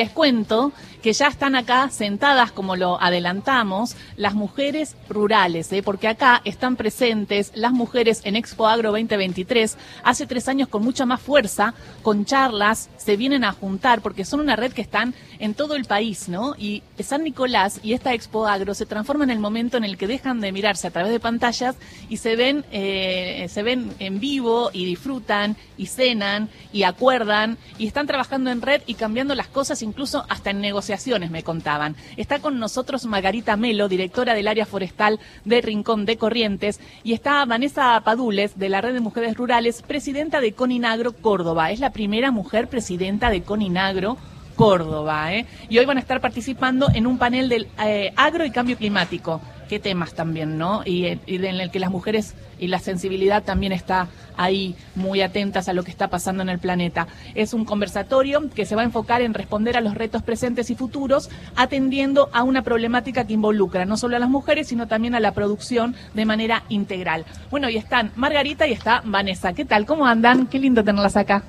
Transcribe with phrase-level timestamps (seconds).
[0.00, 0.70] Les cuento
[1.02, 5.82] que ya están acá sentadas, como lo adelantamos, las mujeres rurales, ¿eh?
[5.82, 11.04] porque acá están presentes las mujeres en Expo Agro 2023, hace tres años con mucha
[11.04, 15.54] más fuerza, con charlas, se vienen a juntar, porque son una red que están en
[15.54, 16.54] todo el país, ¿no?
[16.56, 20.06] Y San Nicolás y esta Expo Agro se transforma en el momento en el que
[20.06, 21.74] dejan de mirarse a través de pantallas
[22.08, 27.86] y se ven, eh, se ven en vivo y disfrutan y cenan y acuerdan y
[27.86, 31.96] están trabajando en red y cambiando las cosas incluso hasta en negociaciones, me contaban.
[32.16, 37.44] Está con nosotros Margarita Melo, directora del área forestal de Rincón de Corrientes, y está
[37.44, 41.70] Vanessa Padules, de la Red de Mujeres Rurales, presidenta de Coninagro Córdoba.
[41.70, 44.16] Es la primera mujer presidenta de Coninagro
[44.56, 45.34] Córdoba.
[45.34, 45.46] ¿eh?
[45.68, 49.40] Y hoy van a estar participando en un panel del eh, agro y cambio climático
[49.68, 50.82] qué temas también, ¿no?
[50.84, 55.72] Y, en el que las mujeres y la sensibilidad también está ahí muy atentas a
[55.72, 57.08] lo que está pasando en el planeta.
[57.34, 60.74] Es un conversatorio que se va a enfocar en responder a los retos presentes y
[60.74, 65.20] futuros, atendiendo a una problemática que involucra no solo a las mujeres, sino también a
[65.20, 67.24] la producción de manera integral.
[67.50, 69.52] Bueno, y están Margarita y está Vanessa.
[69.52, 69.86] ¿Qué tal?
[69.86, 70.46] ¿Cómo andan?
[70.46, 71.42] Qué lindo tenerlas acá.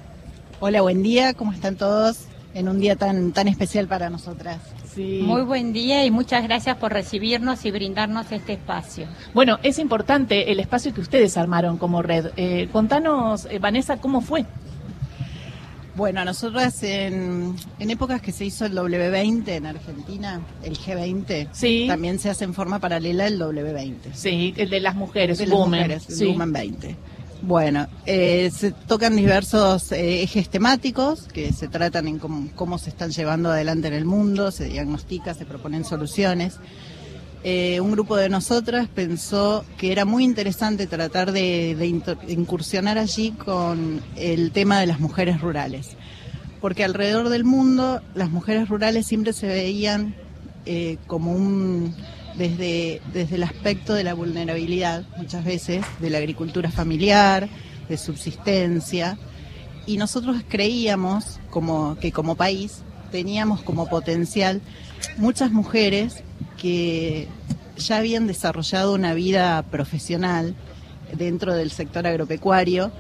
[0.60, 1.34] Hola, buen día.
[1.34, 2.26] ¿Cómo están todos?
[2.54, 4.58] En un día tan, tan especial para nosotras.
[5.00, 9.08] Muy buen día y muchas gracias por recibirnos y brindarnos este espacio.
[9.34, 12.32] Bueno, es importante el espacio que ustedes armaron como red.
[12.36, 14.46] Eh, contanos, eh, Vanessa, ¿cómo fue?
[15.96, 22.20] Bueno, nosotras en, en, épocas que se hizo el W20 en Argentina, el G20, también
[22.20, 24.14] se hace en forma paralela el W20.
[24.14, 26.96] Sí, el de las mujeres, de las mujeres, el Women 20.
[27.42, 33.12] Bueno, eh, se tocan diversos eh, ejes temáticos que se tratan en cómo, se están
[33.12, 36.58] llevando adelante en el mundo, se diagnostica, se proponen soluciones.
[37.46, 44.02] Eh, un grupo de nosotras pensó que era muy interesante tratar de, incursionar allí con
[44.18, 45.92] el tema de las mujeres rurales,
[46.60, 50.14] porque alrededor del mundo las mujeres rurales siempre se veían
[51.08, 51.96] como un
[52.40, 57.50] desde, desde el aspecto de la vulnerabilidad, muchas veces, de la agricultura familiar,
[57.88, 59.20] de subsistencia,
[59.86, 64.62] y nosotros creíamos como, que como país teníamos como potencial
[65.18, 66.24] muchas mujeres
[66.58, 67.28] que
[67.78, 70.56] ya habían desarrollado una vida profesional
[71.18, 72.92] dentro del sector agropecuario,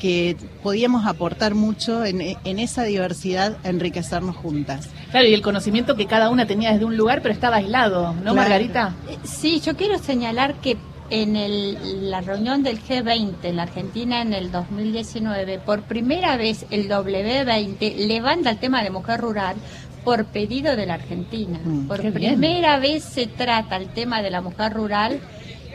[0.00, 4.88] que podíamos aportar mucho en, esa diversidad, enriquecernos juntas.
[5.10, 8.34] Claro, y el conocimiento que cada una tenía desde un lugar, pero estaba aislado, ¿no,
[8.34, 8.94] Margarita?
[9.08, 10.76] Eh, sí, yo quiero señalar que
[11.10, 16.66] en el, la reunión del G20 en la Argentina en el 2019, por primera vez
[16.70, 19.56] el W20 levanta el tema de mujer rural
[20.04, 21.58] por pedido de la Argentina.
[21.62, 25.20] Mm, por primera vez se trata el tema de la mujer rural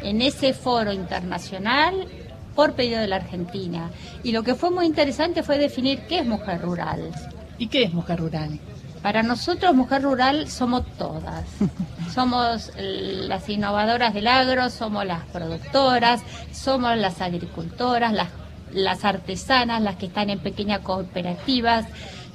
[0.04, 2.08] en ese foro internacional
[2.56, 3.90] por pedido de la Argentina.
[4.24, 7.12] Y lo que fue muy interesante fue definir qué es mujer rural.
[7.58, 8.60] ¿Y qué es mujer rural?
[9.02, 11.46] Para nosotros, mujer rural somos todas.
[12.14, 16.22] somos las innovadoras del agro, somos las productoras,
[16.52, 18.30] somos las agricultoras, las,
[18.74, 21.86] las artesanas, las que están en pequeñas cooperativas.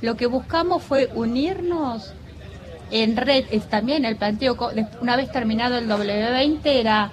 [0.01, 2.15] Lo que buscamos fue unirnos
[2.91, 4.57] en red, también el planteo,
[5.01, 7.11] una vez terminado el W20, era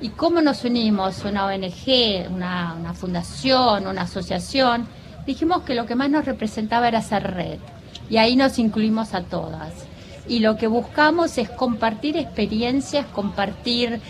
[0.00, 1.24] ¿Y cómo nos unimos?
[1.24, 4.86] Una ONG, una, una fundación, una asociación.
[5.26, 7.58] Dijimos que lo que más nos representaba era ser red.
[8.08, 9.72] Y ahí nos incluimos a todas.
[10.26, 14.00] Y lo que buscamos es compartir experiencias, compartir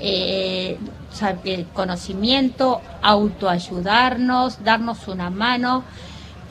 [0.00, 0.78] eh,
[1.72, 5.84] conocimiento, autoayudarnos, darnos una mano.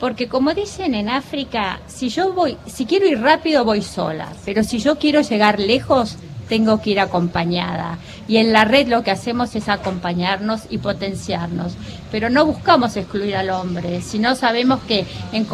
[0.00, 4.62] Porque como dicen en África, si yo voy, si quiero ir rápido voy sola, pero
[4.62, 6.16] si yo quiero llegar lejos,
[6.48, 7.98] tengo que ir acompañada.
[8.28, 11.74] Y en la red lo que hacemos es acompañarnos y potenciarnos.
[12.10, 15.46] Pero no buscamos excluir al hombre, sino sabemos que en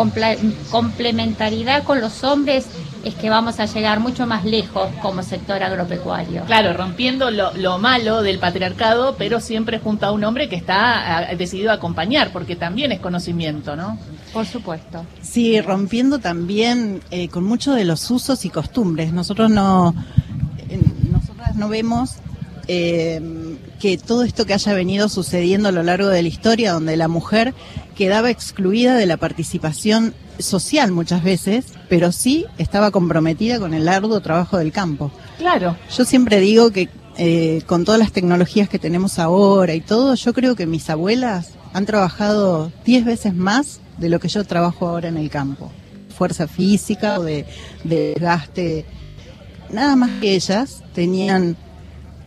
[0.70, 2.66] complementariedad con los hombres
[3.04, 6.44] es que vamos a llegar mucho más lejos como sector agropecuario.
[6.44, 11.70] Claro, rompiendo lo, malo del patriarcado, pero siempre junto a un hombre que está decidido
[11.70, 13.98] a acompañar, porque también es conocimiento, ¿no?
[14.32, 15.04] Por supuesto.
[15.20, 19.12] Sí, rompiendo también eh, con muchos de los usos y costumbres.
[19.12, 19.94] Nosotros no,
[21.54, 22.16] no vemos
[22.68, 23.20] eh,
[23.80, 27.08] que todo esto que haya venido sucediendo a lo largo de la historia, donde la
[27.08, 27.54] mujer
[27.96, 34.20] quedaba excluida de la participación social muchas veces, pero sí estaba comprometida con el arduo
[34.20, 35.10] trabajo del campo.
[35.38, 35.76] Claro.
[35.94, 36.88] Yo siempre digo que
[37.18, 41.50] eh, con todas las tecnologías que tenemos ahora y todo, yo creo que mis abuelas
[41.72, 45.70] han trabajado diez veces más de lo que yo trabajo ahora en el campo.
[46.16, 47.44] Fuerza física o de,
[47.84, 48.86] de desgaste
[49.72, 51.56] nada más que ellas tenían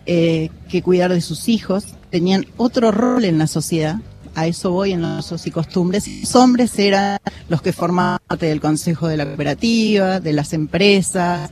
[0.05, 3.99] eh, que cuidar de sus hijos, tenían otro rol en la sociedad
[4.35, 6.07] a eso voy en los usos y costumbres.
[6.07, 11.49] Los hombres eran los que formaban parte del consejo de la cooperativa, de las empresas,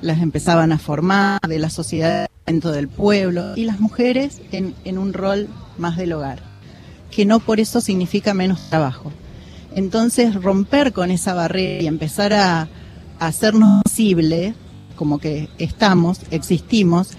[0.00, 5.12] las empezaban a formar, de la sociedad dentro del pueblo, y las mujeres en, un
[5.12, 5.48] rol
[5.78, 6.40] más del hogar,
[7.10, 9.12] que no por eso significa menos trabajo.
[9.74, 12.62] Entonces, romper con esa barrera y empezar a,
[13.18, 14.54] a hacernos visible,
[14.92, 17.10] como que estamos, existimos,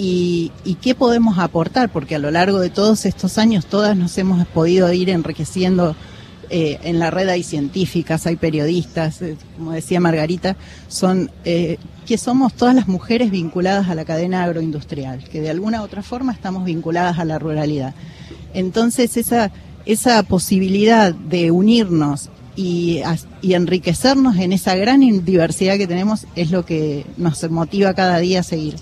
[0.00, 4.46] y, qué podemos aportar, porque a lo largo de todos estos años todas nos hemos
[4.46, 5.96] podido ir enriqueciendo.
[6.50, 10.56] Eh, en la red hay científicas, hay periodistas, eh, como decía Margarita,
[10.88, 11.76] son eh,
[12.06, 16.02] que somos todas las mujeres vinculadas a la cadena agroindustrial, que de alguna u otra
[16.02, 17.94] forma estamos vinculadas a la ruralidad.
[18.54, 19.52] Entonces esa
[19.88, 23.02] esa posibilidad de unirnos y,
[23.40, 28.40] y, enriquecernos en esa gran diversidad que tenemos es lo que nos motiva cada día
[28.40, 28.74] a seguir.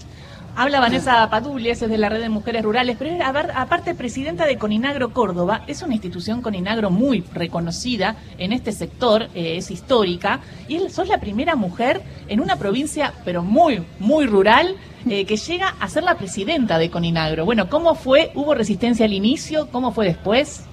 [0.57, 5.13] Habla Vanessa Padulies, es de la Red de Mujeres Rurales, pero aparte presidenta de Coninagro
[5.13, 11.09] Córdoba, es una institución Coninagro muy reconocida en este sector, eh, es histórica, y sos
[11.09, 14.75] la primera mujer en una provincia, pero muy, muy rural,
[15.11, 17.45] eh, que llega a ser la presidenta de Coninagro.
[17.45, 18.31] Bueno, ¿cómo fue?
[18.35, 19.69] ¿Hubo resistencia al inicio?
[19.71, 20.65] ¿Cómo fue después?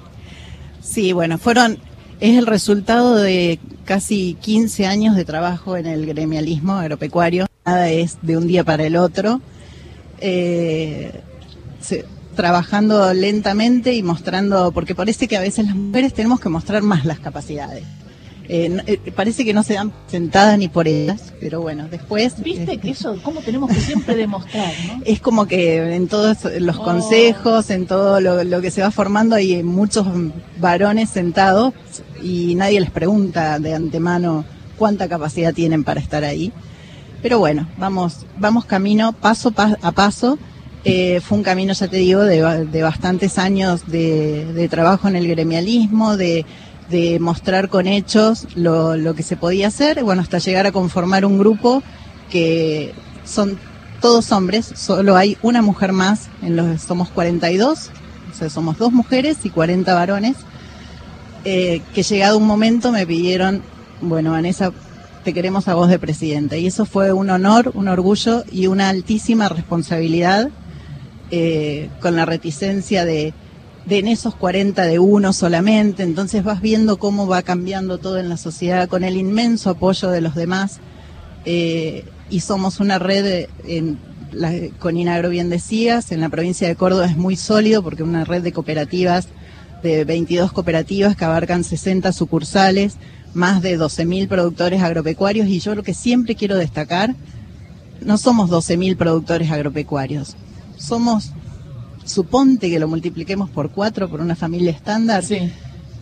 [0.79, 1.79] Sí, bueno, fueron
[2.23, 7.47] es el resultado de casi 15 años de trabajo en el gremialismo agropecuario.
[7.65, 9.41] Nada es de un día para el otro.
[10.21, 11.11] Eh,
[12.33, 17.03] trabajando lentamente y mostrando, porque parece que a veces las mujeres tenemos que mostrar más
[17.03, 17.83] las capacidades.
[18.49, 22.41] Eh, eh, parece que no se dan sentadas ni por ellas, pero bueno, después...
[22.43, 24.73] ¿Viste que eso, cómo tenemos que siempre demostrar?
[24.87, 25.01] ¿no?
[25.05, 26.83] Es como que en todos los oh.
[26.83, 30.05] consejos, en todo lo, lo, que se va formando, hay muchos
[30.59, 31.73] varones sentados
[32.21, 34.45] y nadie les pregunta de antemano
[34.77, 36.51] cuánta capacidad tienen para estar ahí.
[37.21, 40.37] Pero bueno, vamos, vamos camino paso a paso.
[40.85, 45.15] Eh, fue un camino, ya te digo, de, de bastantes años de, de trabajo en
[45.15, 46.45] el gremialismo, de
[46.89, 51.25] de mostrar con hechos lo, lo que se podía hacer, bueno, hasta llegar a conformar
[51.25, 51.83] un grupo
[52.29, 52.93] que
[53.25, 53.57] son
[54.01, 57.89] todos hombres, solo hay una mujer más, en los somos 42,
[58.31, 60.35] o sea, somos dos mujeres y 40 varones,
[61.45, 63.61] eh, que llegado un momento me pidieron,
[64.01, 64.71] bueno, Vanessa,
[65.23, 66.57] te queremos a vos de presidenta.
[66.57, 70.49] Y eso fue un honor, un orgullo y una altísima responsabilidad
[71.31, 73.33] eh, con la reticencia de
[73.85, 78.29] de en esos 40 de uno solamente, entonces vas viendo cómo va cambiando todo en
[78.29, 80.79] la sociedad con el inmenso apoyo de los demás
[81.45, 83.99] eh, y somos una red, en
[84.31, 88.23] la, con Inagro bien decías, en la provincia de Córdoba es muy sólido porque una
[88.23, 89.27] red de cooperativas,
[89.83, 92.95] de 22 cooperativas que abarcan 60 sucursales,
[93.33, 97.15] más de 12.000 productores agropecuarios y yo lo que siempre quiero destacar,
[98.01, 100.35] no somos 12.000 productores agropecuarios,
[100.77, 101.33] somos
[102.05, 105.51] suponte que lo multipliquemos por cuatro por una familia estándar, sí.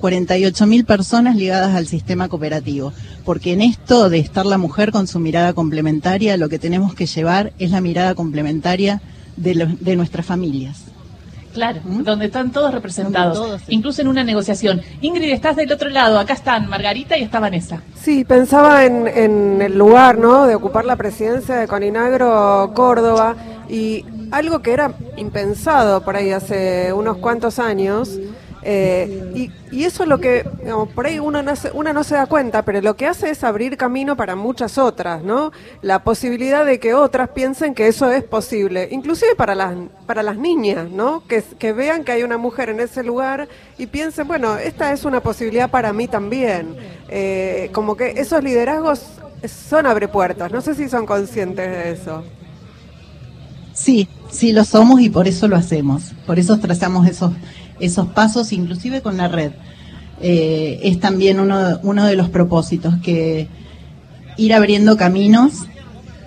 [0.02, 2.92] 48 mil personas ligadas al sistema cooperativo.
[3.24, 7.06] Porque en esto de estar la mujer con su mirada complementaria, lo que tenemos que
[7.06, 9.02] llevar es la mirada complementaria
[9.38, 10.86] de, lo, de nuestras familias.
[11.54, 12.04] Claro, ¿Mm?
[12.04, 13.68] donde están todos representados, todos, sí.
[13.70, 14.82] incluso en una negociación.
[15.02, 17.82] Ingrid, estás del otro lado, acá están Margarita y está Vanessa.
[18.02, 23.36] Sí, pensaba en, en el lugar, ¿no?, de ocupar la presidencia de Coninagro Córdoba
[23.70, 28.20] y algo que era impensado por ahí hace unos cuantos años.
[28.64, 32.16] Eh, y, eso es lo que, digamos, por ahí uno no, se, uno no se
[32.16, 35.52] da cuenta, pero lo que hace es abrir camino para muchas otras, ¿no?
[35.82, 40.38] La posibilidad de que otras piensen que eso es posible, inclusive para las, para las
[40.38, 41.24] niñas, ¿no?
[41.28, 43.48] Que, que vean que hay una mujer en ese lugar
[43.80, 46.76] y piensen, bueno, esta es una posibilidad para mí también.
[47.10, 49.04] Eh, como que esos liderazgos
[49.48, 52.24] son abre puertas, no sé si son conscientes de eso.
[53.74, 56.14] Sí, sí lo somos y por eso lo hacemos.
[56.26, 57.34] Por eso trazamos esos,
[57.80, 59.52] esos pasos, inclusive con la red.
[60.22, 63.48] Eh, es también uno, uno de los propósitos, que
[64.38, 65.66] ir abriendo caminos.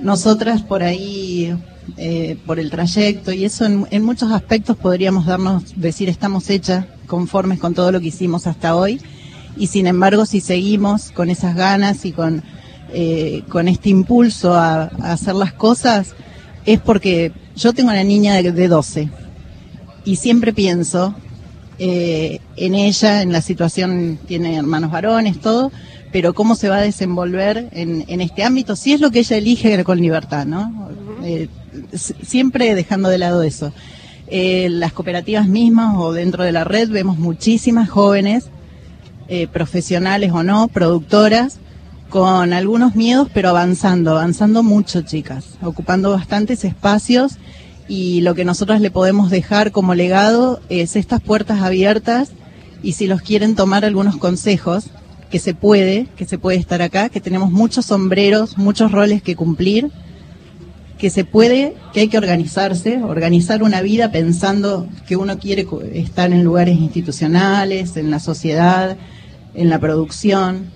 [0.01, 1.57] Nosotras por ahí,
[1.97, 7.59] eh, por el trayecto y eso, en, muchos aspectos podríamos darnos, decir, estamos hechas, conformes
[7.59, 9.01] con todo lo que hicimos hasta hoy.
[9.57, 12.43] Y sin embargo, si seguimos con esas ganas y con,
[12.93, 16.15] eh, con este impulso a hacer las cosas,
[16.67, 19.09] es porque yo tengo una niña de, de 12
[20.05, 21.15] y siempre pienso
[21.79, 25.73] eh, en ella, en la situación, tiene hermanos varones, todo,
[26.13, 29.37] pero cómo se va a desenvolver en, en este ámbito, si es lo que ella
[29.37, 30.91] elige con libertad, ¿no?
[31.25, 31.49] Eh,
[32.23, 33.73] siempre dejando de lado eso.
[34.29, 38.45] Eh, las cooperativas mismas o dentro de la red vemos muchísimas jóvenes,
[39.29, 41.59] eh, profesionales o no, productoras,
[42.15, 47.39] con algunos miedos, pero avanzando, avanzando mucho, chicas, ocupando bastantes espacios
[47.89, 52.31] y lo que nosotros le podemos dejar como legado es estas puertas abiertas
[52.85, 54.91] y si los quieren tomar algunos consejos,
[55.29, 59.35] que se puede, que se puede estar acá, que tenemos muchos sombreros, muchos roles que
[59.35, 59.91] cumplir,
[60.99, 66.33] que se puede, que hay que organizarse, organizar una vida pensando que uno quiere estar
[66.33, 68.97] en lugares institucionales, en la sociedad,
[69.55, 70.73] en la producción,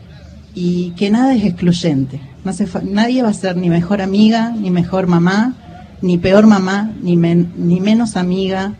[0.54, 2.20] y que nada es excluyente.
[2.44, 2.52] No
[2.84, 5.54] nadie va a ser ni mejor amiga, ni mejor mamá,
[6.00, 8.74] ni peor mamá, ni, ni menos amiga,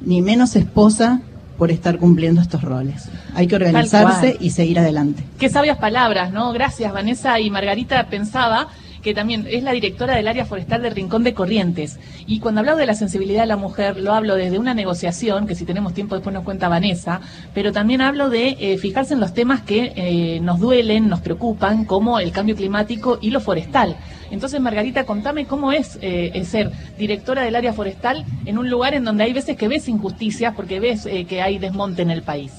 [0.00, 1.20] ni menos esposa
[1.56, 3.08] por estar cumpliendo estos roles.
[3.34, 5.24] Hay que organizarse y seguir adelante.
[5.38, 6.52] Qué sabias palabras, ¿no?
[6.52, 8.06] Gracias, Vanessa y Margarita.
[8.06, 8.68] Pensaba
[9.02, 11.98] que también es la directora del área forestal del Rincón de Corrientes.
[12.26, 15.54] Y cuando hablo de la sensibilidad de la mujer, lo hablo desde una negociación, que
[15.54, 17.20] si tenemos tiempo después nos cuenta Vanessa,
[17.54, 21.84] pero también hablo de eh, fijarse en los temas que eh, nos duelen, nos preocupan,
[21.84, 23.96] como el cambio climático y lo forestal.
[24.30, 29.04] Entonces, Margarita, contame cómo es eh, ser directora del área forestal en un lugar en
[29.04, 32.52] donde hay veces que ves injusticias porque ves que hay desmonte en el país.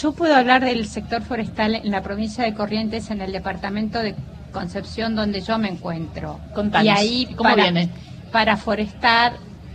[0.00, 4.14] Yo puedo hablar del sector forestal en la provincia de Corrientes, en el departamento de
[4.52, 6.40] Concepción donde yo me encuentro.
[6.82, 7.90] y ahí ¿cómo para, viene?
[8.32, 9.34] Para forestar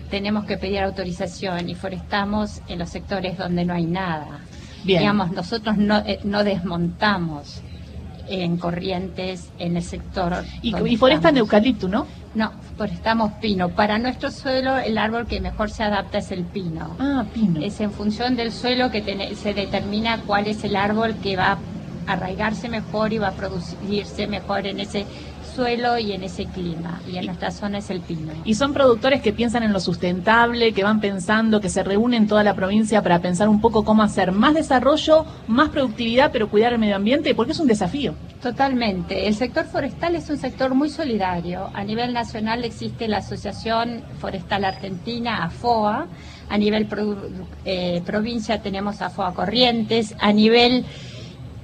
[0.10, 4.42] tenemos que pedir autorización y forestamos en los sectores donde no hay nada.
[4.84, 7.62] Digamos, nosotros no, eh, no desmontamos
[8.28, 10.44] en corrientes en el sector.
[10.62, 12.06] Y, y forestan eucalipto, ¿no?
[12.36, 13.70] No, forestamos pino.
[13.70, 16.96] Para nuestro suelo el árbol que mejor se adapta es el pino.
[17.00, 17.62] Ah, pino.
[17.62, 19.02] Es en función del suelo que
[19.36, 21.58] se determina cuál es el árbol que va
[22.08, 25.06] arraigarse mejor y va a producirse mejor en ese
[25.56, 27.02] suelo y en ese clima.
[27.08, 28.34] Y en nuestra zona es el pino.
[28.44, 32.44] Y son productores que piensan en lo sustentable, que van pensando, que se reúnen toda
[32.44, 36.80] la provincia para pensar un poco cómo hacer más desarrollo, más productividad, pero cuidar el
[36.80, 38.16] medio ambiente, porque es un desafío.
[38.42, 39.28] Totalmente.
[39.28, 41.70] El sector forestal es un sector muy solidario.
[41.74, 46.08] A nivel nacional existe la Asociación Forestal Argentina, AFOA.
[46.50, 46.88] A nivel
[47.66, 50.16] eh, provincia tenemos AFOA Corrientes.
[50.20, 50.86] A nivel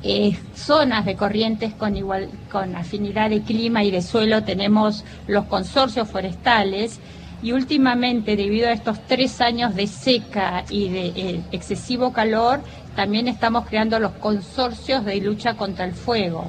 [0.01, 5.45] eh, zonas de corrientes con igual con afinidad de clima y de suelo tenemos los
[5.45, 6.99] consorcios forestales
[7.41, 12.61] y últimamente debido a estos tres años de seca y de eh, excesivo calor
[12.95, 16.45] también estamos creando los consorcios de lucha contra el fuego.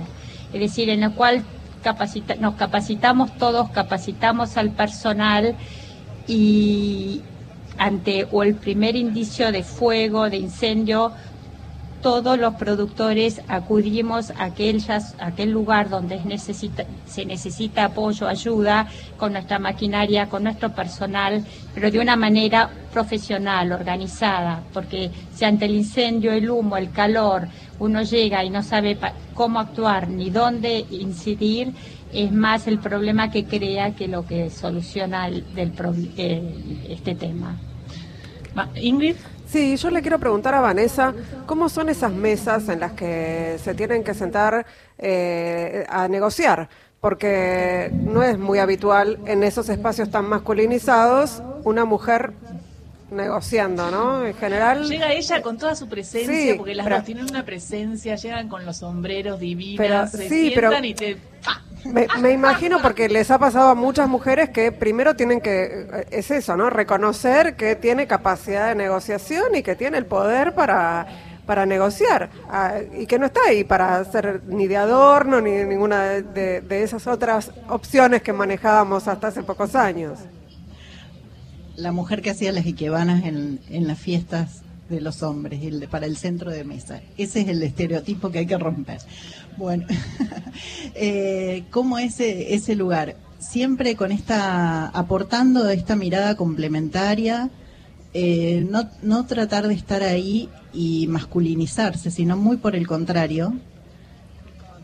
[0.52, 1.42] Es decir en el cual
[2.38, 5.56] nos capacitamos todos capacitamos al personal
[6.28, 7.22] y
[7.78, 11.12] ante o el primer indicio de fuego de incendio
[12.02, 14.82] todos los productores acudimos a aquel,
[15.18, 21.98] aquel lugar donde se necesita apoyo, ayuda, con nuestra maquinaria, con nuestro personal, pero de
[21.98, 28.44] una manera profesional, organizada, porque si ante el incendio, el humo, el calor, uno llega
[28.44, 28.98] y no sabe
[29.34, 31.72] cómo actuar ni dónde incidir,
[32.12, 35.72] es más el problema que crea que lo que soluciona el, del,
[36.88, 37.56] este tema.
[38.74, 39.16] Ingrid.
[39.50, 41.12] Sí, yo le quiero preguntar a Vanessa,
[41.46, 44.64] ¿cómo son esas mesas en las que se tienen que sentar
[44.96, 46.68] eh, a negociar?
[47.00, 52.32] Porque no es muy habitual en esos espacios tan masculinizados una mujer
[53.10, 54.24] negociando, ¿no?
[54.24, 54.86] En general.
[54.86, 58.76] Llega ella con toda su presencia, porque las dos tienen una presencia, llegan con los
[58.76, 61.16] sombreros divinos, se sientan y te.
[61.84, 66.56] Me, imagino porque les ha pasado a muchas mujeres que primero tienen que, es eso,
[66.56, 66.70] ¿no?
[66.70, 71.06] Reconocer que tiene capacidad de negociación y que tiene el poder para,
[71.46, 76.02] para negociar ah, y que no está ahí para ser ni de adorno ni ninguna
[76.02, 80.18] de, de esas otras opciones que manejábamos hasta hace pocos años.
[81.76, 86.06] La mujer que hacía las iquebanas en, en las fiestas de los hombres el para
[86.06, 87.00] el centro de mesa.
[87.16, 88.98] Ese es el estereotipo que hay que romper.
[89.56, 89.86] Bueno,
[90.94, 93.16] eh, ¿cómo es ese lugar?
[93.38, 97.50] Siempre con esta, aportando esta mirada complementaria,
[98.12, 103.54] eh, no, no tratar de estar ahí y masculinizarse, sino muy por el contrario,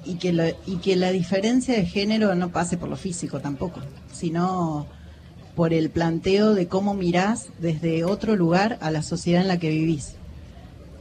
[0.07, 3.81] y que, y que la diferencia de género no pase por lo físico tampoco,
[4.13, 4.87] sino
[5.57, 9.71] por el planteo de cómo mirás desde otro lugar a la sociedad en la que
[9.71, 10.13] vivís.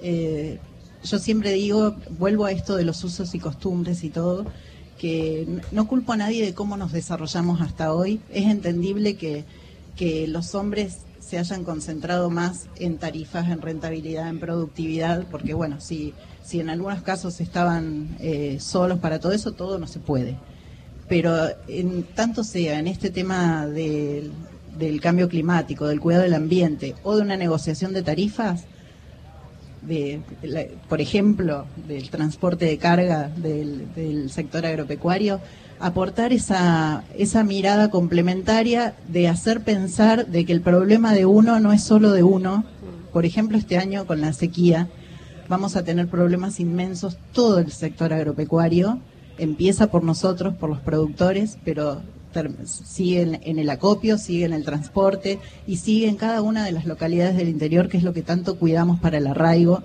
[0.02, 0.60] Eh,
[1.04, 4.46] yo siempre digo, vuelvo a esto de los usos y costumbres y todo,
[4.98, 8.22] que no culpo a nadie de cómo nos desarrollamos hasta hoy.
[8.32, 9.44] Es entendible que,
[9.98, 15.82] que los hombres se hayan concentrado más en tarifas, en rentabilidad, en productividad, porque bueno,
[15.82, 20.38] si, si en algunos casos estaban eh, solos para todo eso, todo no se puede
[21.08, 24.32] pero en tanto sea en este tema del,
[25.02, 28.66] cambio climático, del cuidado del ambiente o de una negociación de tarifas,
[29.82, 30.22] de,
[30.90, 35.40] por ejemplo, del transporte de carga del, sector agropecuario,
[35.80, 41.74] aportar esa, esa mirada complementaria de hacer pensar de que el problema de uno no
[41.74, 42.66] es solo de uno
[43.16, 44.90] Por ejemplo, este año con la sequía
[45.48, 49.00] vamos a tener problemas inmensos todo el sector agropecuario.
[49.38, 52.02] Empieza por nosotros, por los productores, pero
[52.66, 56.86] sigue en, el acopio, sigue en el transporte y sigue en cada una de las
[56.86, 59.84] localidades del interior, que es lo que tanto cuidamos para el arraigo,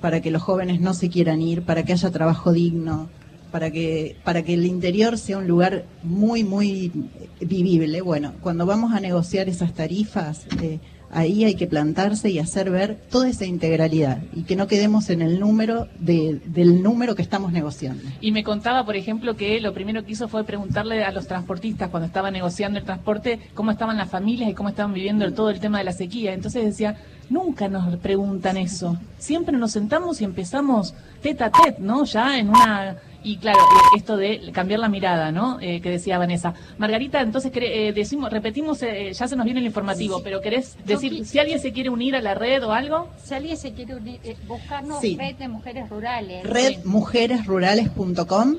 [0.00, 3.08] para que los jóvenes no se quieran ir, para que haya trabajo digno,
[3.50, 6.92] para que, para que el interior sea un lugar muy, muy
[7.40, 8.00] vivible.
[8.00, 10.78] Bueno, cuando vamos a negociar esas tarifas, eh,
[11.10, 15.22] ahí hay que plantarse y hacer ver toda esa integralidad y que no quedemos en
[15.22, 18.02] el número de, del número que estamos negociando.
[18.20, 21.90] Y me contaba, por ejemplo, que lo primero que hizo fue preguntarle a los transportistas
[21.90, 25.60] cuando estaba negociando el transporte cómo estaban las familias y cómo estaban viviendo todo el
[25.60, 26.34] tema de la sequía.
[26.34, 26.96] Entonces decía,
[27.30, 28.98] nunca nos preguntan eso.
[29.18, 32.04] Siempre nos sentamos y empezamos tete a tete, ¿no?
[32.04, 35.58] Ya en una y claro, eh, esto de cambiar la mirada, ¿no?
[35.60, 36.54] Eh, que decía Vanessa.
[36.78, 41.38] Margarita, entonces eh, decimos, repetimos, ya se nos viene el informativo, pero ¿querés decir si
[41.38, 43.10] alguien se quiere unir a la red o algo?
[43.22, 46.44] Si alguien se quiere unir, buscarnos Red de Mujeres Rurales.
[46.44, 48.56] Redmujeresrurales.com,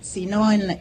[0.00, 0.78] si no en...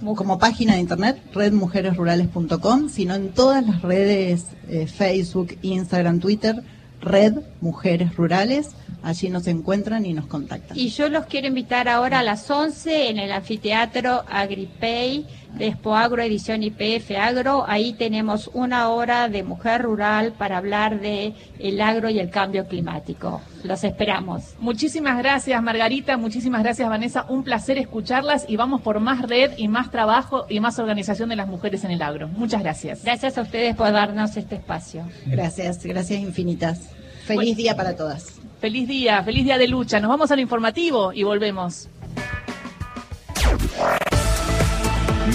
[0.00, 4.46] como página de internet, redmujeresrurales.com, sino en todas las redes,
[4.94, 6.62] Facebook, Instagram, Twitter,
[7.00, 10.76] Red Mujeres Rurales Allí nos encuentran y nos contactan.
[10.76, 15.26] Y yo los quiero invitar ahora a las 11 en el anfiteatro Agripey
[15.56, 17.64] de Expo Agro Edición IPF Agro.
[17.66, 22.66] Ahí tenemos una hora de mujer rural para hablar de el agro y el cambio
[22.66, 23.40] climático.
[23.64, 24.54] Los esperamos.
[24.58, 27.26] Muchísimas gracias Margarita, muchísimas gracias Vanessa.
[27.28, 31.36] Un placer escucharlas y vamos por más red y más trabajo y más organización de
[31.36, 32.28] las mujeres en el agro.
[32.28, 33.02] Muchas gracias.
[33.02, 35.04] Gracias a ustedes por darnos este espacio.
[35.26, 36.90] Gracias, gracias infinitas.
[37.26, 38.34] Feliz día para todas.
[38.60, 39.98] Feliz día, feliz día de lucha.
[39.98, 41.88] Nos vamos al informativo y volvemos.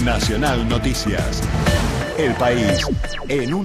[0.02, 1.42] Nacional Noticias.
[2.18, 2.86] El país
[3.28, 3.60] en un